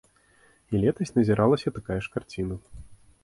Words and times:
І 0.71 0.81
летась 0.85 1.13
назіралася 1.17 1.73
такая 1.77 1.99
ж 2.05 2.11
карціна. 2.17 2.55